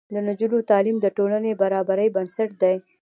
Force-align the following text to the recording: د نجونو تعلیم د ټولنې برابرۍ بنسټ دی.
د 0.13 0.15
نجونو 0.27 0.57
تعلیم 0.69 0.97
د 1.01 1.07
ټولنې 1.17 1.51
برابرۍ 1.61 2.07
بنسټ 2.15 2.49
دی. 2.61 2.75